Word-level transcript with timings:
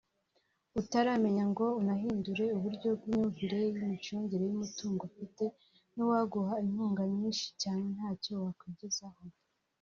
“Utaramenya 0.79 1.43
ngo 1.51 1.65
unahindure 1.79 2.45
uburyo 2.57 2.87
bw’imyimvire 2.97 3.57
y’imicungire 3.79 4.43
y’umutungo 4.47 5.01
ufite 5.09 5.43
n’uwaguha 5.95 6.55
inkunga 6.65 7.03
nyinshi 7.15 7.45
cyane 7.61 7.85
ntacyo 7.95 8.33
wakwigezaho” 8.45 9.21